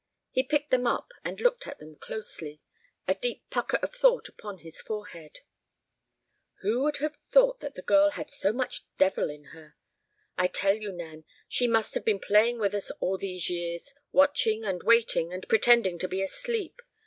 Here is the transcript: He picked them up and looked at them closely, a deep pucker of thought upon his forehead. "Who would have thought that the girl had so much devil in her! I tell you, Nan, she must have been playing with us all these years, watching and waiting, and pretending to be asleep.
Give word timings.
He 0.31 0.41
picked 0.41 0.71
them 0.71 0.87
up 0.87 1.11
and 1.23 1.39
looked 1.39 1.67
at 1.67 1.77
them 1.77 1.95
closely, 1.95 2.59
a 3.07 3.13
deep 3.13 3.47
pucker 3.51 3.77
of 3.83 3.93
thought 3.93 4.27
upon 4.27 4.57
his 4.57 4.81
forehead. 4.81 5.41
"Who 6.61 6.81
would 6.81 6.97
have 6.97 7.17
thought 7.17 7.59
that 7.59 7.75
the 7.75 7.83
girl 7.83 8.09
had 8.09 8.31
so 8.31 8.51
much 8.51 8.83
devil 8.97 9.29
in 9.29 9.49
her! 9.53 9.75
I 10.39 10.47
tell 10.47 10.73
you, 10.73 10.91
Nan, 10.91 11.25
she 11.47 11.67
must 11.67 11.93
have 11.93 12.03
been 12.03 12.19
playing 12.19 12.57
with 12.57 12.73
us 12.73 12.89
all 12.99 13.19
these 13.19 13.47
years, 13.51 13.93
watching 14.11 14.65
and 14.65 14.81
waiting, 14.81 15.31
and 15.31 15.47
pretending 15.47 15.99
to 15.99 16.07
be 16.07 16.23
asleep. 16.23 16.81